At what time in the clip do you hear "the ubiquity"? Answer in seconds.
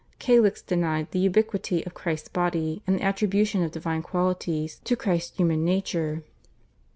1.11-1.85